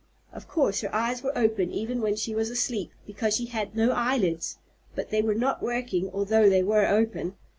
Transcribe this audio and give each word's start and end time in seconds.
Of 0.33 0.47
course 0.47 0.81
her 0.81 0.91
eyes 0.95 1.21
were 1.21 1.37
open 1.37 1.69
even 1.69 2.01
when 2.01 2.15
she 2.15 2.33
was 2.33 2.49
asleep, 2.49 2.89
because 3.05 3.35
she 3.35 3.45
had 3.45 3.75
no 3.75 3.91
eyelids, 3.91 4.57
but 4.95 5.11
they 5.11 5.21
were 5.21 5.35
not 5.35 5.61
working 5.61 6.09
although 6.11 6.49
they 6.49 6.63
were 6.63 6.87
open. 6.87 7.35